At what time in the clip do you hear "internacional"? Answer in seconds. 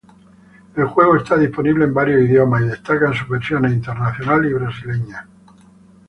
3.71-4.43